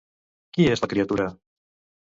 Qui 0.57 0.65
és 0.71 0.83
la 0.85 0.91
criatura? 0.95 1.29